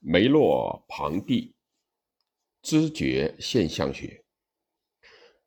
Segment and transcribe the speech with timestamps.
[0.00, 1.56] 梅洛庞蒂
[2.62, 4.24] 知觉现象学。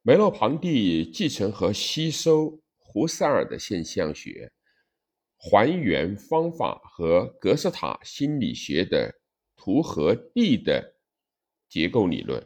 [0.01, 4.51] 梅洛庞蒂继承和吸收胡塞尔的现象学
[5.37, 9.21] 还原方法和格式塔心理学的
[9.55, 10.95] 图和地的
[11.69, 12.45] 结构理论，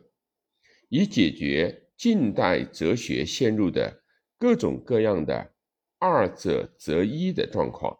[0.90, 4.04] 以解决近代哲学陷入的
[4.38, 5.56] 各种各样的
[5.98, 7.98] 二者择一的状况，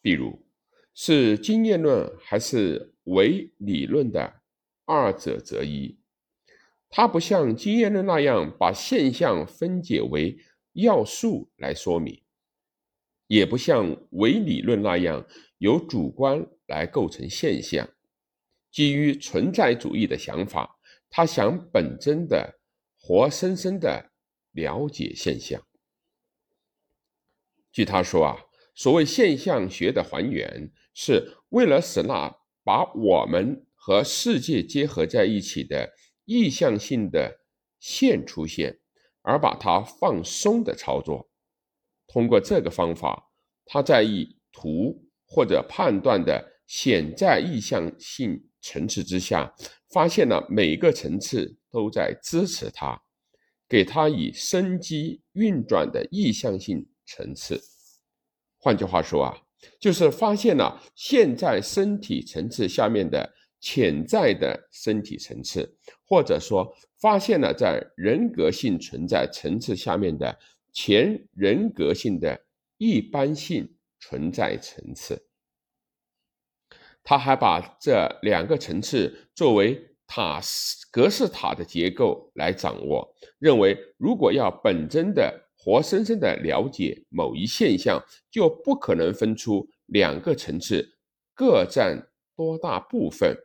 [0.00, 0.46] 比如
[0.94, 2.91] 是经验论还是。
[3.04, 4.42] 唯理论的
[4.84, 5.98] 二者择一，
[6.88, 10.38] 它不像经验论那样把现象分解为
[10.72, 12.22] 要素来说明，
[13.26, 15.26] 也不像唯理论那样
[15.58, 17.88] 由主观来构成现象。
[18.70, 20.78] 基于存在主义的想法，
[21.10, 22.60] 他想本真的、
[22.98, 24.12] 活生生的
[24.52, 25.60] 了解现象。
[27.70, 28.38] 据他说啊，
[28.74, 32.41] 所谓现象学的还原，是为了使那。
[32.64, 35.92] 把我们和世界结合在一起的
[36.24, 37.40] 意向性的
[37.80, 38.78] 线出现，
[39.22, 41.28] 而把它放松的操作。
[42.06, 43.30] 通过这个方法，
[43.64, 49.52] 他在以图或者判断的潜在意向性层次之下，
[49.92, 53.02] 发现了每个层次都在支持他，
[53.68, 57.60] 给他以生机运转的意向性层次。
[58.58, 59.36] 换句话说啊。
[59.78, 70.38] 就是发现了现在身体层次下面的潜在的身体层次，或者说发现了在人格性存在层次下面的
[70.72, 72.44] 前人格性的
[72.78, 75.28] 一般性存在层次。
[77.04, 80.40] 他还把这两个层次作为塔
[80.90, 85.48] 格式塔的结构来掌握，认为如果要本真的。
[85.64, 90.98] 活生生的了解某一现象，就不可能分出两个层次
[91.34, 93.36] 各占多大部分，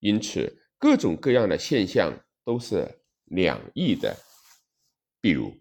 [0.00, 2.12] 因此各种各样的现象
[2.44, 2.86] 都是
[3.24, 4.14] 两义的。
[5.22, 5.54] 比如，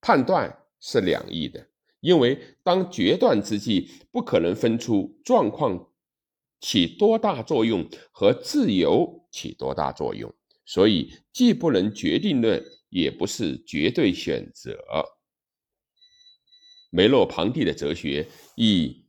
[0.00, 0.50] 判断
[0.80, 1.68] 是两义的，
[2.00, 5.92] 因为当决断之际，不可能分出状况
[6.58, 10.34] 起多大作用和自由起多大作用，
[10.64, 14.74] 所以既不能决定论，也不是绝对选择。
[16.94, 19.04] 梅洛庞蒂的哲学以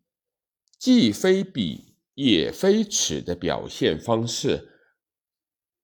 [0.79, 4.67] 既非彼也非此的表现方式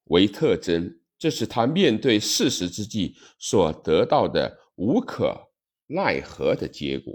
[0.06, 5.52] 为特征，这是他面对事实之际所得到的无可
[5.86, 7.14] 奈何的结果。